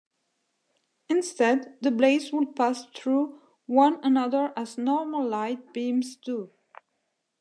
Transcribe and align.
Instead, 1.09 1.75
the 1.83 1.91
blades 1.91 2.31
would 2.33 2.55
pass 2.55 2.87
through 2.87 3.39
one 3.67 3.99
another 4.03 4.51
as 4.57 4.75
normal 4.75 5.23
light 5.23 5.73
beams 5.73 6.15
do. 6.15 6.49